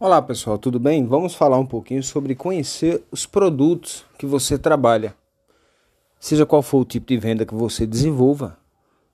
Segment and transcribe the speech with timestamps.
[0.00, 1.04] Olá pessoal, tudo bem?
[1.04, 5.12] Vamos falar um pouquinho sobre conhecer os produtos que você trabalha.
[6.20, 8.56] Seja qual for o tipo de venda que você desenvolva,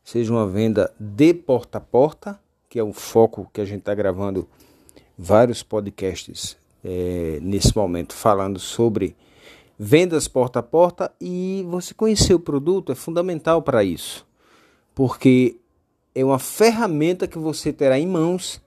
[0.04, 3.94] seja uma venda de porta a porta, que é o foco que a gente está
[3.94, 4.46] gravando
[5.16, 6.54] vários podcasts
[6.84, 9.16] é, nesse momento falando sobre
[9.78, 14.26] vendas porta a porta e você conhecer o produto é fundamental para isso,
[14.94, 15.56] porque
[16.14, 18.62] é uma ferramenta que você terá em mãos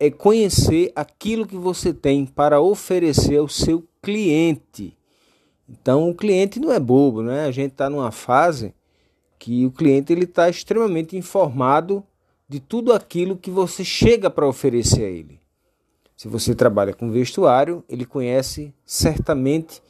[0.00, 4.96] é conhecer aquilo que você tem para oferecer ao seu cliente.
[5.68, 7.44] Então, o cliente não é bobo, né?
[7.44, 8.72] A gente está numa fase
[9.38, 12.02] que o cliente ele está extremamente informado
[12.48, 15.40] de tudo aquilo que você chega para oferecer a ele.
[16.16, 19.82] Se você trabalha com vestuário, ele conhece certamente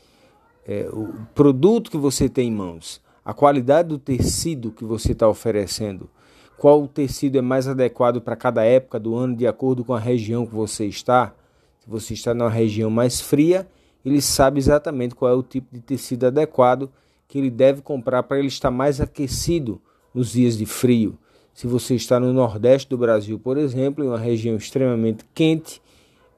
[0.66, 5.28] é, o produto que você tem em mãos, a qualidade do tecido que você está
[5.28, 6.10] oferecendo,
[6.58, 10.44] qual tecido é mais adequado para cada época do ano, de acordo com a região
[10.44, 11.32] que você está.
[11.78, 13.66] Se você está numa região mais fria,
[14.04, 16.90] ele sabe exatamente qual é o tipo de tecido adequado
[17.28, 19.80] que ele deve comprar para ele estar mais aquecido
[20.12, 21.16] nos dias de frio.
[21.54, 25.80] Se você está no nordeste do Brasil, por exemplo, em uma região extremamente quente,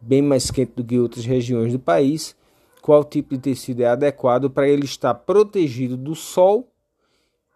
[0.00, 2.36] bem mais quente do que outras regiões do país,
[2.82, 6.68] qual tipo de tecido é adequado para ele estar protegido do sol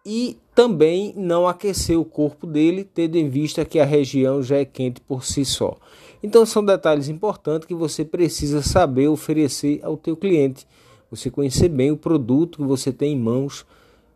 [0.05, 4.63] e também não aquecer o corpo dele, tendo em vista que a região já é
[4.63, 5.75] quente por si só.
[6.23, 10.65] Então são detalhes importantes que você precisa saber oferecer ao teu cliente.
[11.11, 13.65] Você conhecer bem o produto que você tem em mãos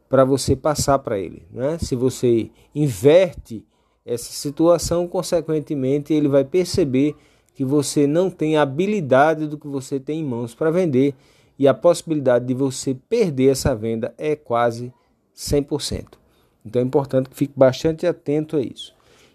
[0.07, 1.43] para você passar para ele.
[1.51, 1.77] Né?
[1.77, 3.65] Se você inverte
[4.05, 7.15] essa situação, consequentemente ele vai perceber
[7.53, 11.13] que você não tem a habilidade do que você tem em mãos para vender
[11.59, 14.93] e a possibilidade de você perder essa venda é quase
[15.35, 16.19] 100%.
[16.65, 18.93] Então é importante que fique bastante atento a isso.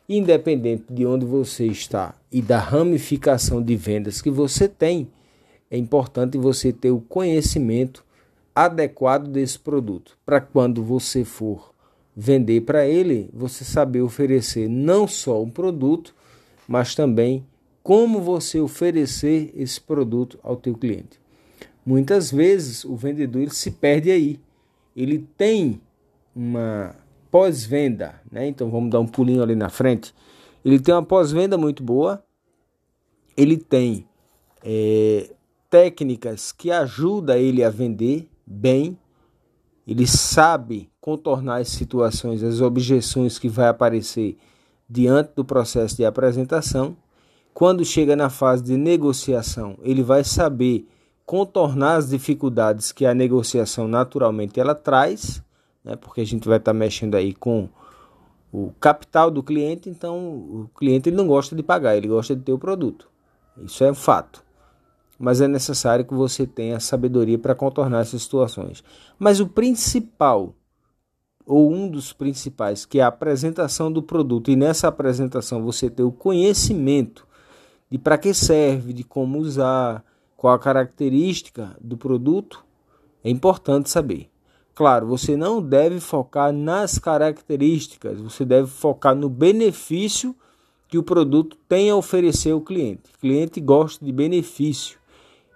[0.09, 5.09] Independente de onde você está e da ramificação de vendas que você tem,
[5.71, 8.05] é importante você ter o conhecimento
[8.55, 11.75] adequado desse produto, para quando você for
[12.15, 16.15] vender para ele, você saber oferecer não só um produto,
[16.69, 17.45] mas também
[17.83, 21.21] como você oferecer esse produto ao teu cliente.
[21.85, 24.41] Muitas vezes o vendedor ele se perde aí.
[24.97, 25.81] Ele tem
[26.35, 26.97] uma
[27.35, 28.47] pós-venda, né?
[28.47, 30.15] Então vamos dar um pulinho ali na frente.
[30.65, 32.23] Ele tem uma pós-venda muito boa.
[33.37, 34.07] Ele tem
[34.63, 35.33] é,
[35.69, 38.97] técnicas que ajudam ele a vender bem.
[39.85, 44.39] Ele sabe contornar as situações, as objeções que vai aparecer
[44.89, 46.97] diante do processo de apresentação.
[47.53, 50.87] Quando chega na fase de negociação, ele vai saber
[51.27, 55.43] contornar as dificuldades que a negociação naturalmente ela traz
[55.85, 55.97] né?
[55.97, 57.69] porque a gente vai estar tá mexendo aí com
[58.53, 62.43] o capital do cliente, então o cliente ele não gosta de pagar, ele gosta de
[62.43, 63.11] ter o produto.
[63.63, 64.45] Isso é um fato.
[65.19, 68.83] Mas é necessário que você tenha sabedoria para contornar essas situações.
[69.19, 70.55] Mas o principal,
[71.47, 76.03] ou um dos principais, que é a apresentação do produto, e nessa apresentação você ter
[76.03, 77.27] o conhecimento
[77.91, 80.05] de para que serve, de como usar,
[80.37, 82.65] qual a característica do produto,
[83.23, 84.34] é importante saber.
[84.75, 90.35] Claro, você não deve focar nas características, você deve focar no benefício
[90.89, 93.03] que o produto tem a oferecer ao cliente.
[93.17, 94.99] O cliente gosta de benefício.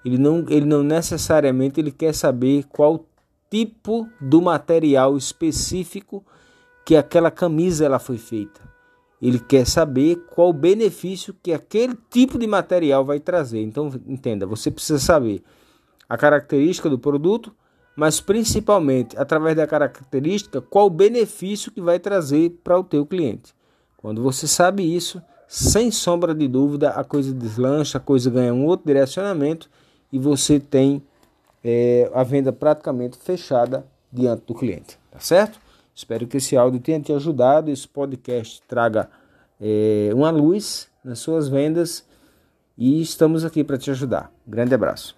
[0.04, 3.04] Ele não, ele não necessariamente ele quer saber qual
[3.50, 6.24] tipo do material específico
[6.84, 8.60] que aquela camisa ela foi feita.
[9.20, 13.60] Ele quer saber qual benefício que aquele tipo de material vai trazer.
[13.60, 15.42] Então, entenda, você precisa saber
[16.08, 17.52] a característica do produto,
[17.98, 23.52] mas principalmente através da característica, qual o benefício que vai trazer para o teu cliente.
[23.96, 28.64] Quando você sabe isso, sem sombra de dúvida, a coisa deslancha, a coisa ganha um
[28.66, 29.68] outro direcionamento
[30.12, 31.02] e você tem
[31.64, 35.58] é, a venda praticamente fechada diante do cliente, tá certo?
[35.92, 39.10] Espero que esse áudio tenha te ajudado, esse podcast traga
[39.60, 42.06] é, uma luz nas suas vendas
[42.76, 44.32] e estamos aqui para te ajudar.
[44.46, 45.17] Grande abraço.